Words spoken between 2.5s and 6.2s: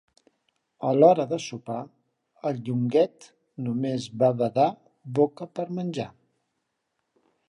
el Llonguet només va badar boca per menjar.